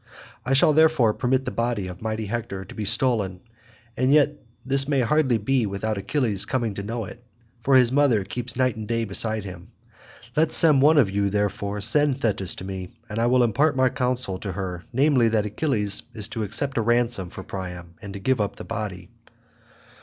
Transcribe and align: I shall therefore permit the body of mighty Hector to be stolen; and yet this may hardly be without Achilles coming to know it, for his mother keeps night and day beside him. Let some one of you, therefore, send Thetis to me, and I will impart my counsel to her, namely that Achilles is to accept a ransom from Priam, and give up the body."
I 0.43 0.53
shall 0.53 0.73
therefore 0.73 1.13
permit 1.13 1.45
the 1.45 1.51
body 1.51 1.85
of 1.87 2.01
mighty 2.01 2.25
Hector 2.25 2.65
to 2.65 2.73
be 2.73 2.85
stolen; 2.85 3.39
and 3.95 4.11
yet 4.11 4.31
this 4.65 4.87
may 4.87 5.01
hardly 5.01 5.37
be 5.37 5.67
without 5.67 5.95
Achilles 5.99 6.43
coming 6.47 6.73
to 6.73 6.81
know 6.81 7.05
it, 7.05 7.23
for 7.61 7.75
his 7.75 7.91
mother 7.91 8.23
keeps 8.23 8.55
night 8.55 8.75
and 8.75 8.87
day 8.87 9.05
beside 9.05 9.43
him. 9.45 9.69
Let 10.35 10.51
some 10.53 10.81
one 10.81 10.97
of 10.97 11.11
you, 11.11 11.29
therefore, 11.29 11.81
send 11.81 12.19
Thetis 12.19 12.55
to 12.55 12.63
me, 12.63 12.95
and 13.09 13.19
I 13.19 13.27
will 13.27 13.43
impart 13.43 13.75
my 13.75 13.89
counsel 13.89 14.39
to 14.39 14.53
her, 14.53 14.83
namely 14.91 15.27
that 15.27 15.45
Achilles 15.45 16.01
is 16.15 16.27
to 16.29 16.41
accept 16.41 16.79
a 16.79 16.81
ransom 16.81 17.29
from 17.29 17.45
Priam, 17.45 17.93
and 18.01 18.23
give 18.23 18.41
up 18.41 18.55
the 18.55 18.63
body." 18.65 19.11